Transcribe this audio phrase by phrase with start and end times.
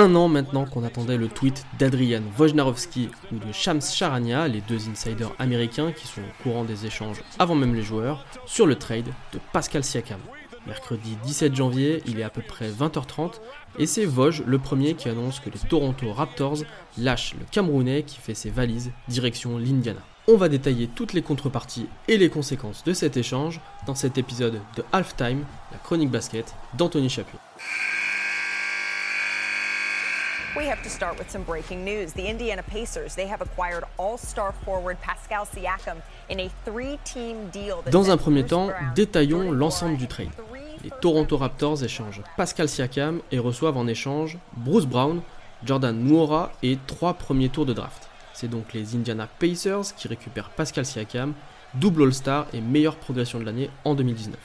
[0.00, 4.88] un an maintenant qu'on attendait le tweet d'Adrian Wojnarowski ou de Shams Charania, les deux
[4.88, 9.12] insiders américains qui sont au courant des échanges avant même les joueurs, sur le trade
[9.34, 10.20] de Pascal Siakam.
[10.66, 13.40] Mercredi 17 janvier, il est à peu près 20h30
[13.78, 16.60] et c'est Voj le premier qui annonce que les Toronto Raptors
[16.96, 20.00] lâchent le Camerounais qui fait ses valises direction l'Indiana.
[20.28, 24.60] On va détailler toutes les contreparties et les conséquences de cet échange dans cet épisode
[24.76, 27.38] de Halftime, la chronique basket d'Anthony Chapuis.
[30.56, 32.12] We have to start with some breaking news.
[32.12, 35.98] The Indiana Pacers, they have acquired all-star forward Pascal Siakam
[36.28, 37.84] in a three-team deal.
[37.92, 40.30] Dans un premier temps, détaillons l'ensemble du trade.
[40.82, 45.20] Les Toronto Raptors échangent Pascal Siakam et reçoivent en échange Bruce Brown,
[45.64, 48.08] Jordan Nwora et trois premiers tours de draft.
[48.34, 51.32] C'est donc les Indiana Pacers qui récupèrent Pascal Siakam,
[51.74, 54.36] double All-Star et meilleure progression de l'année en 2019.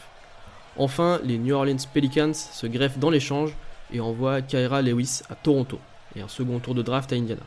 [0.77, 3.55] Enfin, les New Orleans Pelicans se greffent dans l'échange
[3.91, 5.79] et envoient Kyra Lewis à Toronto
[6.15, 7.41] et un second tour de draft à Indiana.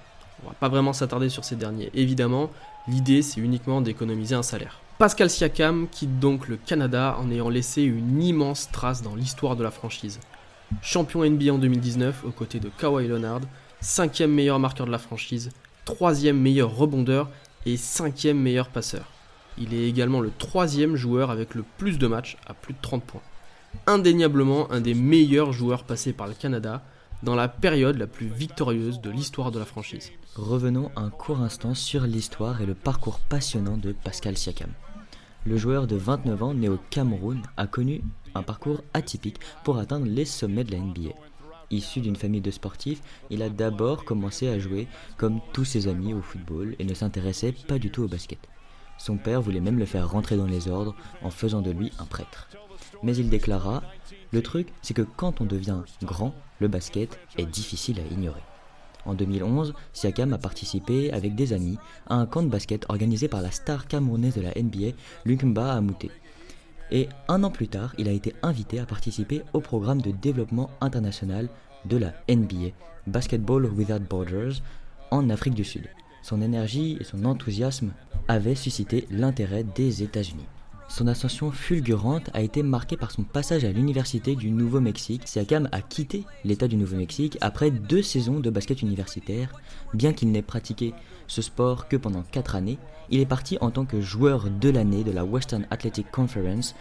[0.45, 2.51] On va pas vraiment s'attarder sur ces derniers, évidemment,
[2.87, 4.81] l'idée c'est uniquement d'économiser un salaire.
[4.99, 9.63] Pascal Siakam quitte donc le Canada en ayant laissé une immense trace dans l'histoire de
[9.63, 10.19] la franchise.
[10.83, 13.41] Champion NBA en 2019 aux côtés de Kawhi Leonard,
[13.81, 15.51] cinquième meilleur marqueur de la franchise,
[15.85, 17.31] troisième meilleur rebondeur
[17.65, 19.05] et cinquième meilleur passeur.
[19.57, 23.03] Il est également le troisième joueur avec le plus de matchs à plus de 30
[23.03, 23.23] points.
[23.87, 26.83] Indéniablement un des meilleurs joueurs passés par le Canada,
[27.23, 30.13] dans la période la plus victorieuse de l'histoire de la franchise.
[30.37, 34.71] Revenons un court instant sur l'histoire et le parcours passionnant de Pascal Siakam.
[35.45, 38.03] Le joueur de 29 ans né au Cameroun a connu
[38.35, 41.15] un parcours atypique pour atteindre les sommets de la NBA.
[41.71, 46.15] Issu d'une famille de sportifs, il a d'abord commencé à jouer comme tous ses amis
[46.15, 48.39] au football et ne s'intéressait pas du tout au basket.
[48.99, 52.05] Son père voulait même le faire rentrer dans les ordres en faisant de lui un
[52.05, 52.49] prêtre.
[53.03, 53.83] Mais il déclara
[54.33, 58.43] Le truc, c'est que quand on devient grand, le basket est difficile à ignorer.
[59.07, 63.41] En 2011, Siakam a participé avec des amis à un camp de basket organisé par
[63.41, 66.11] la star camerounaise de la NBA, Lukumba Amouté.
[66.91, 70.71] Et un an plus tard, il a été invité à participer au programme de développement
[70.81, 71.49] international
[71.85, 72.73] de la NBA,
[73.07, 74.61] Basketball Without Borders,
[75.11, 75.89] en Afrique du Sud.
[76.23, 77.93] Son énergie et son enthousiasme
[78.29, 80.47] avaient suscité l'intérêt des États-Unis.
[80.91, 85.29] Son ascension fulgurante a été marquée par son passage à l'université du Nouveau-Mexique.
[85.29, 89.53] Siakam a quitté l'État du Nouveau-Mexique après deux saisons de basket universitaire.
[89.93, 90.95] Bien qu'il n'ait pratiqué
[91.27, 92.79] ce sport que pendant quatre années,
[93.11, 96.75] il est parti en tant que joueur de l'année de la Western Athletic Conference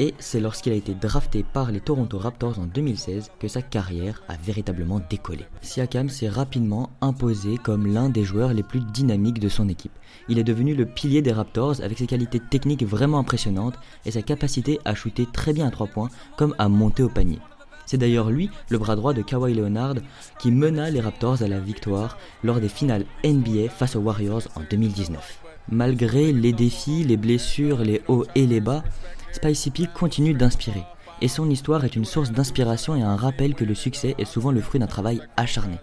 [0.00, 4.22] et c'est lorsqu'il a été drafté par les Toronto Raptors en 2016 que sa carrière
[4.28, 5.44] a véritablement décollé.
[5.60, 9.92] Siakam s'est rapidement imposé comme l'un des joueurs les plus dynamiques de son équipe.
[10.30, 14.22] Il est devenu le pilier des Raptors avec ses qualités techniques vraiment impressionnantes et sa
[14.22, 17.38] capacité à shooter très bien à 3 points comme à monter au panier.
[17.84, 19.96] C'est d'ailleurs lui, le bras droit de Kawhi Leonard,
[20.38, 24.62] qui mena les Raptors à la victoire lors des finales NBA face aux Warriors en
[24.70, 25.40] 2019.
[25.68, 28.82] Malgré les défis, les blessures, les hauts et les bas,
[29.32, 30.84] Spicy P continue d'inspirer.
[31.20, 34.50] Et son histoire est une source d'inspiration et un rappel que le succès est souvent
[34.50, 35.76] le fruit d'un travail acharné.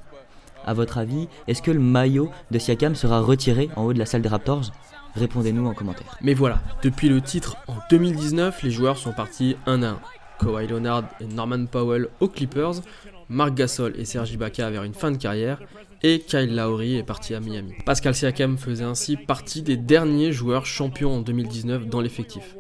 [0.66, 4.06] A votre avis, est-ce que le maillot de Siakam sera retiré en haut de la
[4.06, 4.72] salle des Raptors?
[5.16, 6.18] Répondez-nous en commentaire.
[6.22, 10.00] Mais voilà, depuis le titre en 2019, les joueurs sont partis un à un.
[10.40, 12.82] Kawhi Leonard et Norman Powell aux Clippers,
[13.30, 15.60] Marc Gasol et Sergi Ibaka vers une fin de carrière,
[16.04, 17.74] et Kyle Lowry est parti à Miami.
[17.86, 22.56] Pascal Siakam faisait ainsi partie des derniers joueurs champions en 2019 dans l'effectif.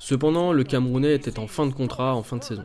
[0.00, 2.64] Cependant, le Camerounais était en fin de contrat en fin de saison.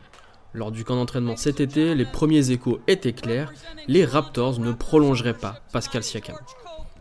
[0.54, 3.52] Lors du camp d'entraînement cet été, les premiers échos étaient clairs,
[3.88, 6.36] les Raptors ne prolongeraient pas Pascal Siakam.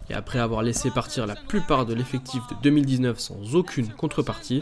[0.09, 4.61] Et après avoir laissé partir la plupart de l'effectif de 2019 sans aucune contrepartie,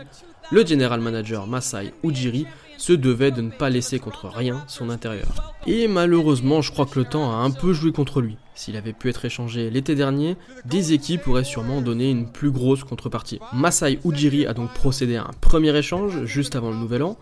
[0.51, 2.45] le general manager Masai Ujiri
[2.77, 5.55] se devait de ne pas laisser contre rien son intérieur.
[5.65, 8.37] Et malheureusement, je crois que le temps a un peu joué contre lui.
[8.55, 12.83] S'il avait pu être échangé l'été dernier, des équipes auraient sûrement donné une plus grosse
[12.83, 13.39] contrepartie.
[13.51, 17.17] Masai Ujiri a donc procédé à un premier échange juste avant le nouvel an,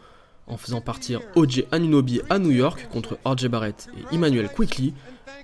[0.47, 4.93] en faisant partir OJ Anunobi à New York contre RJ Barrett et Emmanuel Quickly.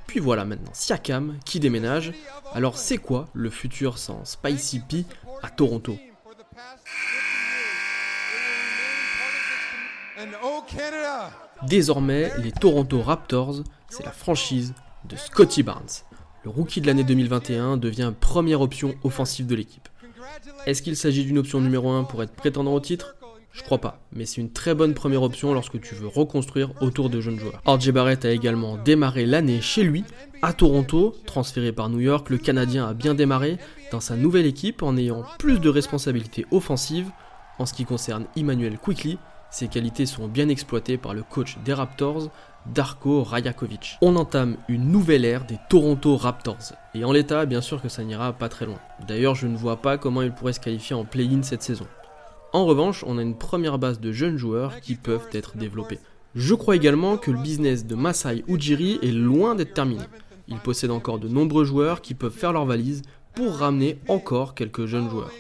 [0.08, 2.14] Puis voilà maintenant Siakam qui déménage.
[2.54, 5.06] Alors c'est quoi le futur sans Spicy P
[5.42, 5.98] à Toronto?
[11.68, 14.74] Désormais, les Toronto Raptors, c'est la franchise
[15.08, 16.04] de Scotty Barnes.
[16.44, 19.88] Le rookie de l'année 2021 devient première option offensive de l'équipe.
[20.66, 23.16] Est-ce qu'il s'agit d'une option numéro 1 pour être prétendant au titre?
[23.52, 27.10] Je crois pas, mais c'est une très bonne première option lorsque tu veux reconstruire autour
[27.10, 27.62] de jeunes joueurs.
[27.66, 30.04] RJ Barrett a également démarré l'année chez lui,
[30.42, 33.58] à Toronto, transféré par New York, le Canadien a bien démarré
[33.92, 37.10] dans sa nouvelle équipe en ayant plus de responsabilités offensives
[37.58, 39.18] en ce qui concerne Emmanuel Quickly
[39.50, 42.30] ses qualités sont bien exploitées par le coach des Raptors,
[42.74, 43.98] Darko Rajakovic.
[44.02, 46.74] On entame une nouvelle ère des Toronto Raptors.
[46.94, 48.80] Et en l'état, bien sûr que ça n'ira pas très loin.
[49.08, 51.88] D'ailleurs, je ne vois pas comment ils pourraient se qualifier en play-in cette saison.
[52.54, 56.00] En revanche, on a une première base de jeunes joueurs qui peuvent être développés.
[56.36, 60.04] Je crois également que le business de Masai Ujiri est loin d'être terminé.
[60.48, 63.02] Il possède encore de nombreux joueurs qui peuvent faire leur valise
[63.34, 65.32] pour ramener encore quelques jeunes joueurs.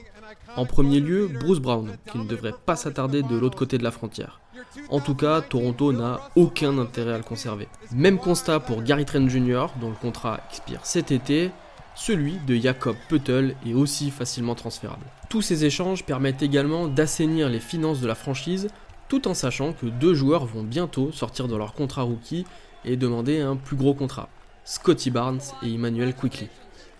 [0.56, 3.91] En premier lieu, Bruce Brown, qui ne devrait pas s'attarder de l'autre côté de la
[3.91, 4.41] frontière.
[4.89, 7.68] En tout cas, Toronto n'a aucun intérêt à le conserver.
[7.92, 11.51] Même constat pour Gary Trent Jr., dont le contrat expire cet été,
[11.95, 15.06] celui de Jacob Puttel est aussi facilement transférable.
[15.30, 18.68] Tous ces échanges permettent également d'assainir les finances de la franchise,
[19.09, 22.45] tout en sachant que deux joueurs vont bientôt sortir de leur contrat rookie
[22.86, 24.30] et demander un plus gros contrat,
[24.63, 26.48] Scotty Barnes et Emmanuel Quickly.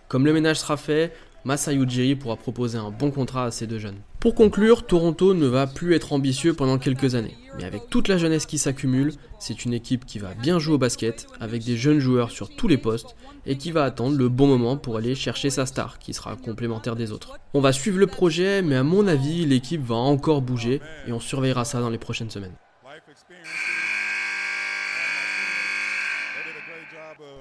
[0.08, 1.14] Comme le ménage sera fait,
[1.44, 4.00] Masai Ujiri pourra proposer un bon contrat à ces deux jeunes.
[4.20, 7.38] Pour conclure, Toronto ne va plus être ambitieux pendant quelques années.
[7.56, 10.80] Mais avec toute la jeunesse qui s'accumule, c'est une équipe qui va bien jouer au
[10.80, 13.16] basket, avec des jeunes joueurs sur tous les postes,
[13.46, 16.96] et qui va attendre le bon moment pour aller chercher sa star, qui sera complémentaire
[16.96, 17.38] des autres.
[17.54, 21.20] On va suivre le projet, mais à mon avis, l'équipe va encore bouger, et on
[21.20, 22.56] surveillera ça dans les prochaines semaines.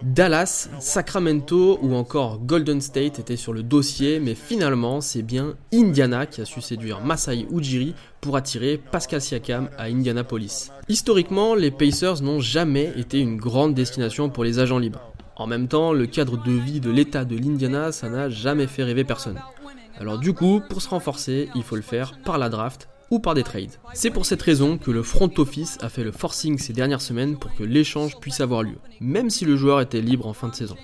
[0.03, 6.27] Dallas, Sacramento ou encore Golden State étaient sur le dossier, mais finalement c'est bien Indiana
[6.27, 10.71] qui a su séduire Masai Ujiri pour attirer Pascal Siakam à Indianapolis.
[10.89, 15.13] Historiquement, les Pacers n'ont jamais été une grande destination pour les agents libres.
[15.37, 18.85] En même temps, le cadre de vie de l'État de l'Indiana, ça n'a jamais fait
[18.85, 19.41] rêver personne.
[19.99, 23.35] Alors du coup, pour se renforcer, il faut le faire par la draft ou par
[23.35, 23.77] des trades.
[23.95, 27.39] C'est pour cette raison que le front office a fait le forcing ces dernières semaines
[27.39, 30.55] pour que l'échange puisse avoir lieu, même si le joueur était libre en fin de
[30.55, 30.77] saison.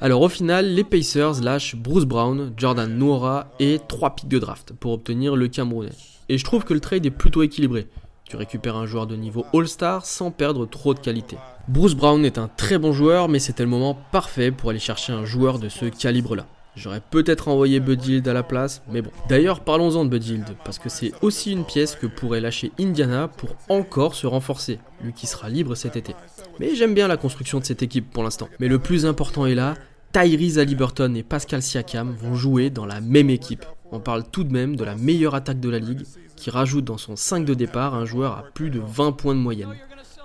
[0.00, 4.72] Alors au final, les Pacers lâchent Bruce Brown, Jordan Noora et 3 pics de draft
[4.72, 5.90] pour obtenir le Camerounais.
[6.30, 7.86] Et je trouve que le trade est plutôt équilibré.
[8.24, 11.36] Tu récupères un joueur de niveau All-Star sans perdre trop de qualité.
[11.68, 15.12] Bruce Brown est un très bon joueur, mais c'était le moment parfait pour aller chercher
[15.12, 16.46] un joueur de ce calibre-là.
[16.80, 19.10] J'aurais peut-être envoyé Bud à la place, mais bon.
[19.28, 23.50] D'ailleurs, parlons-en de Bud parce que c'est aussi une pièce que pourrait lâcher Indiana pour
[23.68, 26.14] encore se renforcer, lui qui sera libre cet été.
[26.58, 28.48] Mais j'aime bien la construction de cette équipe pour l'instant.
[28.60, 29.74] Mais le plus important est là,
[30.14, 33.66] Tyrese Halliburton et Pascal Siakam vont jouer dans la même équipe.
[33.92, 36.96] On parle tout de même de la meilleure attaque de la ligue, qui rajoute dans
[36.96, 39.74] son 5 de départ un joueur à plus de 20 points de moyenne.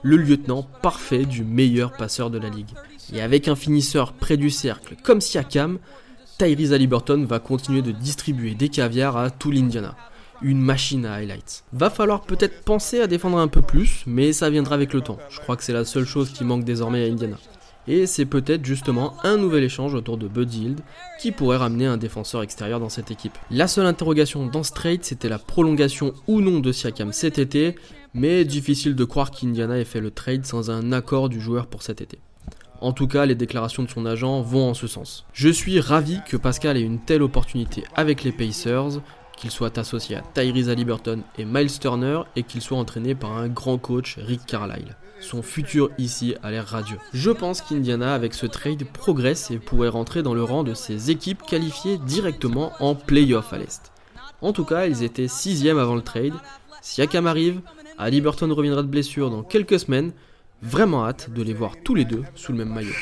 [0.03, 2.71] Le lieutenant parfait du meilleur passeur de la ligue.
[3.11, 5.79] Et avec un finisseur près du cercle comme Siakam,
[6.37, 9.95] Tyrese Halliburton va continuer de distribuer des caviars à tout l'Indiana.
[10.41, 11.63] Une machine à highlights.
[11.71, 15.17] Va falloir peut-être penser à défendre un peu plus, mais ça viendra avec le temps.
[15.29, 17.37] Je crois que c'est la seule chose qui manque désormais à Indiana.
[17.87, 20.81] Et c'est peut-être justement un nouvel échange autour de Bud Hield
[21.21, 23.37] qui pourrait ramener un défenseur extérieur dans cette équipe.
[23.49, 27.75] La seule interrogation dans ce trade, c'était la prolongation ou non de Siakam cet été,
[28.13, 31.81] mais difficile de croire qu'Indiana ait fait le trade sans un accord du joueur pour
[31.81, 32.19] cet été.
[32.81, 35.25] En tout cas, les déclarations de son agent vont en ce sens.
[35.33, 39.01] Je suis ravi que Pascal ait une telle opportunité avec les Pacers,
[39.37, 43.47] qu'il soit associé à Tyrese Halliburton et Miles Turner et qu'il soit entraîné par un
[43.47, 44.95] grand coach, Rick Carlisle.
[45.19, 46.97] Son futur ici a l'air radieux.
[47.13, 51.09] Je pense qu'Indiana, avec ce trade, progresse et pourrait rentrer dans le rang de ces
[51.09, 53.91] équipes qualifiées directement en playoff à l'Est.
[54.41, 56.33] En tout cas, ils étaient sixième avant le trade.
[56.81, 57.61] Si Akam arrive,
[57.97, 60.11] Halliburton reviendra de blessure dans quelques semaines,
[60.65, 62.95] Vraiment hâte de les voir tous les deux sous le même maillot.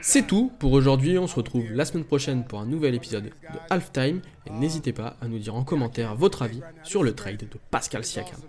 [0.00, 3.58] C'est tout pour aujourd'hui, on se retrouve la semaine prochaine pour un nouvel épisode de
[3.68, 7.58] Halftime et n'hésitez pas à nous dire en commentaire votre avis sur le trade de
[7.70, 8.40] Pascal Siakam.